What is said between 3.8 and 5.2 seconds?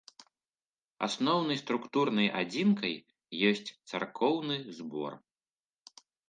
царкоўны збор.